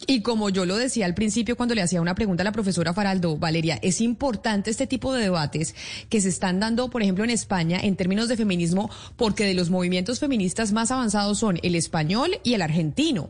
Y 0.06 0.22
como 0.22 0.50
yo 0.50 0.66
lo 0.66 0.76
decía 0.76 1.06
al 1.06 1.14
principio 1.14 1.56
cuando 1.56 1.76
le 1.76 1.82
hacía 1.82 2.02
una 2.02 2.16
pregunta 2.16 2.44
a 2.44 2.46
la 2.46 2.52
profesora 2.52 2.94
Faraldo, 2.94 3.38
Valeria, 3.38 3.80
es 3.82 4.02
importante 4.02 4.70
este 4.70 4.88
tipo 4.88 5.14
de 5.14 5.24
debates 5.24 5.76
que 6.10 6.20
se 6.20 6.30
están 6.30 6.60
dando, 6.60 6.90
por 6.90 7.02
ejemplo, 7.02 7.24
en 7.24 7.30
España 7.30 7.80
en 7.82 7.96
términos 7.96 8.28
de 8.28 8.38
feminismo, 8.38 8.90
porque 9.16 9.46
de 9.46 9.54
los 9.54 9.70
movimientos 9.70 10.20
feministas 10.20 10.74
más 10.74 10.92
avanzados 10.92 11.40
son 11.40 11.60
el 11.64 11.76
español 11.76 12.40
y 12.44 12.54
el 12.54 12.62
argentino. 12.62 13.30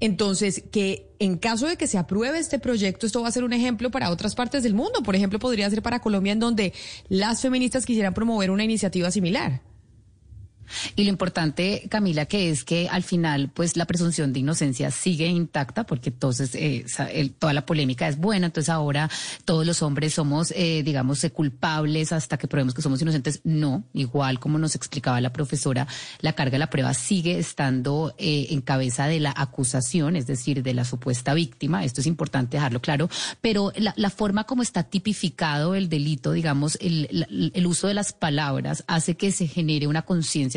Entonces, 0.00 0.64
que 0.72 1.12
en 1.18 1.36
caso 1.36 1.66
de 1.66 1.76
que 1.76 1.86
se 1.86 1.98
apruebe 1.98 2.38
este 2.38 2.58
proyecto, 2.58 3.06
esto 3.06 3.20
va 3.20 3.28
a 3.28 3.32
ser 3.32 3.44
un 3.44 3.52
ejemplo 3.52 3.90
para 3.90 4.10
otras 4.10 4.34
partes 4.34 4.62
del 4.62 4.74
mundo. 4.74 5.02
Por 5.02 5.14
ejemplo, 5.14 5.38
podría 5.38 5.68
ser 5.68 5.82
para 5.82 6.00
Colombia, 6.00 6.32
en 6.32 6.40
donde 6.40 6.72
las 7.08 7.42
feministas 7.42 7.84
quisieran 7.84 8.14
promover 8.14 8.50
una 8.50 8.64
iniciativa 8.64 9.10
similar. 9.10 9.60
Y 10.96 11.04
lo 11.04 11.10
importante, 11.10 11.86
Camila, 11.88 12.26
que 12.26 12.50
es 12.50 12.64
que 12.64 12.88
al 12.88 13.02
final, 13.02 13.50
pues 13.52 13.76
la 13.76 13.86
presunción 13.86 14.32
de 14.32 14.40
inocencia 14.40 14.90
sigue 14.90 15.26
intacta, 15.26 15.84
porque 15.84 16.10
entonces 16.10 16.54
eh, 16.54 16.84
toda 17.38 17.52
la 17.52 17.66
polémica 17.66 18.08
es 18.08 18.18
buena, 18.18 18.46
entonces 18.46 18.68
ahora 18.68 19.10
todos 19.44 19.66
los 19.66 19.82
hombres 19.82 20.14
somos, 20.14 20.52
eh, 20.56 20.82
digamos, 20.84 21.22
eh, 21.24 21.30
culpables 21.30 22.12
hasta 22.12 22.36
que 22.36 22.48
probemos 22.48 22.74
que 22.74 22.82
somos 22.82 23.00
inocentes. 23.02 23.40
No, 23.44 23.84
igual 23.92 24.38
como 24.40 24.58
nos 24.58 24.74
explicaba 24.74 25.20
la 25.20 25.32
profesora, 25.32 25.86
la 26.20 26.34
carga 26.34 26.52
de 26.52 26.58
la 26.58 26.70
prueba 26.70 26.94
sigue 26.94 27.38
estando 27.38 28.14
en 28.18 28.60
cabeza 28.60 29.06
de 29.06 29.20
la 29.20 29.32
acusación, 29.36 30.16
es 30.16 30.26
decir, 30.26 30.62
de 30.62 30.74
la 30.74 30.84
supuesta 30.84 31.34
víctima. 31.34 31.84
Esto 31.84 32.00
es 32.00 32.06
importante 32.06 32.56
dejarlo 32.56 32.80
claro, 32.80 33.08
pero 33.40 33.72
la, 33.76 34.10
forma 34.10 34.44
como 34.44 34.62
está 34.62 34.82
tipificado 34.82 35.74
el 35.74 35.88
delito, 35.88 36.32
digamos, 36.32 36.76
el, 36.80 37.66
uso 37.66 37.86
de 37.86 37.94
las 37.94 38.12
palabras 38.12 38.84
hace 38.86 39.16
que 39.16 39.32
se 39.32 39.46
genere 39.46 39.86
una 39.86 40.02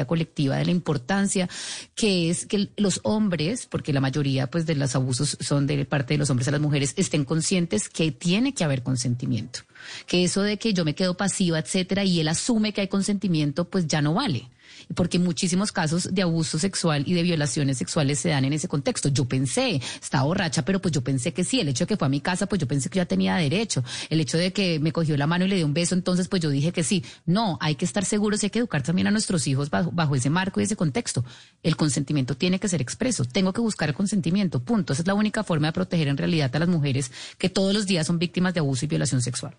colectiva 0.06 0.58
de 0.58 0.66
la 0.66 0.72
importancia 0.72 1.50
que 1.96 2.30
es 2.30 2.46
que 2.46 2.70
los 2.78 3.00
hombres, 3.04 3.66
porque 3.66 3.94
la 3.94 4.02
mayoría 4.02 4.48
pues 4.48 4.66
de 4.66 4.76
los 4.76 4.96
abusos 4.96 5.38
son 5.40 5.68
de 5.68 5.86
parte 5.86 6.14
de 6.16 6.18
los 6.20 6.30
hombres 6.30 6.48
a 6.48 6.52
las 6.52 6.62
mujeres, 6.62 6.94
estén 6.98 7.26
conscientes 7.26 7.90
que 7.90 8.12
tiene 8.12 8.54
que 8.54 8.64
haber 8.64 8.84
consentimiento. 8.84 9.62
Que 10.08 10.24
eso 10.24 10.42
de 10.42 10.58
que 10.58 10.74
yo 10.74 10.86
me 10.86 10.96
quedo 10.96 11.18
pasiva, 11.18 11.60
etcétera, 11.60 12.04
y 12.04 12.20
él 12.20 12.28
asume 12.28 12.74
que 12.74 12.82
hay 12.82 12.88
consentimiento, 12.88 13.66
pues 13.66 13.88
ya 13.88 14.02
no 14.02 14.14
vale 14.14 14.50
porque 14.96 15.20
muchísimos 15.20 15.72
casos 15.72 16.14
de 16.14 16.22
abuso 16.22 16.60
sexual 16.60 17.04
y 17.06 17.14
de 17.14 17.24
violaciones 17.24 17.78
sexuales 17.78 18.20
se 18.20 18.30
dan 18.30 18.46
en 18.46 18.54
ese 18.54 18.68
contexto. 18.68 19.10
Yo 19.10 19.26
pensé, 19.26 19.82
estaba 20.02 20.24
borracha, 20.24 20.64
pero 20.66 20.82
pues 20.82 20.92
yo 20.92 21.04
pensé 21.04 21.34
que 21.34 21.44
sí, 21.44 21.60
el 21.60 21.70
hecho 21.70 21.84
de 21.86 21.88
que 21.88 21.98
fue 21.98 22.06
a 22.06 22.10
mi 22.10 22.22
casa, 22.22 22.48
pues 22.48 22.60
yo 22.60 22.68
pensé 22.68 22.90
que 22.90 22.98
ya 22.98 23.06
tenía 23.06 23.36
derecho, 23.36 23.84
el 24.10 24.20
hecho 24.20 24.38
de 24.38 24.54
que 24.54 24.80
me 24.80 24.92
cogió 24.92 25.18
la 25.18 25.28
mano 25.28 25.46
y 25.46 25.48
le 25.48 25.56
dio 25.56 25.66
un 25.66 25.74
beso, 25.74 25.96
entonces 25.96 26.28
pues 26.28 26.42
yo 26.42 26.50
dije 26.50 26.72
que 26.72 26.84
sí. 26.84 27.04
No, 27.26 27.58
hay 27.62 27.76
que 27.76 27.86
estar 27.86 28.06
seguros 28.06 28.44
y 28.44 28.48
hay 28.48 28.50
que 28.50 28.60
educar 28.60 28.84
también 28.84 29.08
a 29.08 29.12
nuestros 29.12 29.48
hijos 29.48 29.70
bajo, 29.70 29.92
bajo 29.92 30.16
ese 30.16 30.30
marco 30.30 30.60
y 30.60 30.64
ese 30.64 30.76
contexto. 30.76 31.26
El 31.62 31.76
consentimiento 31.76 32.36
tiene 32.36 32.60
que 32.60 32.68
ser 32.68 32.82
expreso, 32.82 33.26
tengo 33.26 33.54
que 33.54 33.62
buscar 33.62 33.90
el 33.90 33.96
consentimiento, 33.96 34.62
punto. 34.62 34.94
Esa 34.94 35.02
es 35.02 35.08
la 35.08 35.14
única 35.14 35.44
forma 35.44 35.68
de 35.68 35.74
proteger 35.74 36.08
en 36.08 36.18
realidad 36.18 36.56
a 36.56 36.60
las 36.60 36.70
mujeres 36.70 37.12
que 37.38 37.50
todos 37.50 37.74
los 37.74 37.86
días 37.86 38.08
son 38.08 38.20
víctimas 38.20 38.54
de 38.54 38.60
abuso 38.62 38.86
y 38.86 38.88
violación 38.88 39.22
sexual. 39.22 39.52